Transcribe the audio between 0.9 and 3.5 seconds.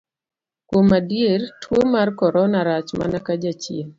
adier, tuo mar korona rach mana ka